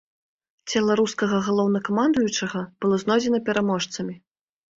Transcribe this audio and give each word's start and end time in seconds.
Цела 0.69 0.93
рускага 1.01 1.37
галоўнакамандуючага 1.47 2.65
было 2.81 2.95
знойдзена 3.05 3.39
пераможцамі. 3.53 4.19